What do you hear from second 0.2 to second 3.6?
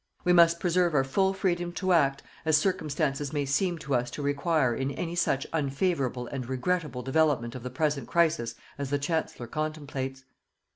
We must preserve our full freedom to act as circumstances may